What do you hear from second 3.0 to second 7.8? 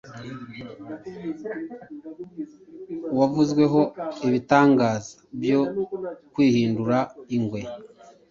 wavuzweho ibitangaza byo kwihindura ingwe,